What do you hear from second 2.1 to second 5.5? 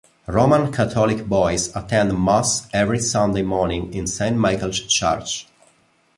mass every Sunday morning in Saint Michael's Church.